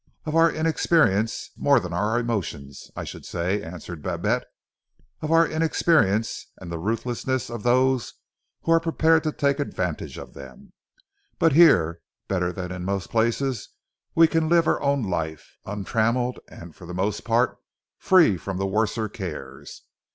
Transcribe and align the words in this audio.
"Of 0.25 0.35
our 0.35 0.51
inexperience 0.51 1.51
more 1.55 1.79
than 1.79 1.93
our 1.93 2.17
emotions, 2.17 2.89
I 2.95 3.03
should 3.03 3.23
say," 3.23 3.61
answered 3.61 4.01
Babette 4.01 4.45
"of 5.21 5.31
our 5.31 5.47
inexperience 5.47 6.47
and 6.57 6.71
the 6.71 6.79
ruthlessness 6.79 7.51
of 7.51 7.61
those 7.61 8.15
who 8.63 8.71
are 8.71 8.79
prepared 8.79 9.21
to 9.25 9.31
take 9.31 9.59
advantage 9.59 10.17
of 10.17 10.33
them. 10.33 10.73
But 11.37 11.53
here, 11.53 12.01
better 12.27 12.51
than 12.51 12.71
in 12.71 12.83
most 12.83 13.11
places, 13.11 13.69
we 14.15 14.27
can 14.27 14.49
live 14.49 14.65
our 14.67 14.81
own 14.81 15.03
life, 15.03 15.55
untrammelled, 15.67 16.39
and 16.47 16.75
for 16.75 16.87
the 16.87 16.95
most 16.95 17.23
part 17.23 17.59
free 17.99 18.37
from 18.37 18.57
the 18.57 18.65
worser 18.65 19.07
cares. 19.07 19.83